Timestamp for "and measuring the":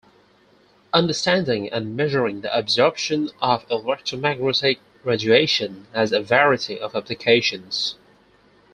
1.71-2.57